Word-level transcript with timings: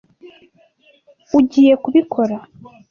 Ugiye 1.39 1.73
kubikora. 1.83 2.37